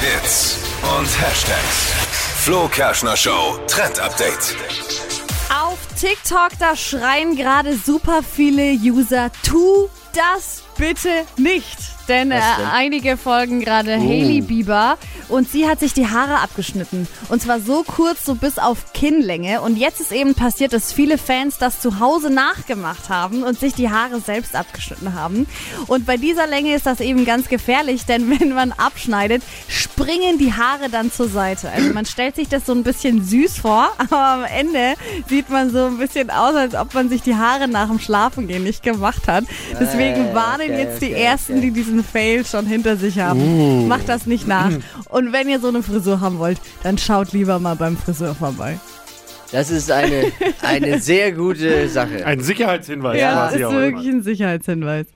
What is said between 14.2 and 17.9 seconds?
Bieber und sie hat sich die Haare abgeschnitten. Und zwar so